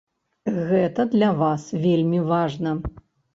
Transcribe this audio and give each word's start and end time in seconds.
Гэта 0.69 1.05
для 1.15 1.29
вас 1.41 1.67
вельмі 1.85 2.19
важна. 2.33 2.75